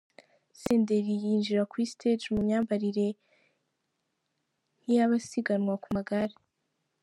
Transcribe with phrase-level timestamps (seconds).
[0.61, 3.07] Senderi yinjira kuri Stage mu myambarire
[4.81, 6.35] nk’iy’abasiganwa ku magare.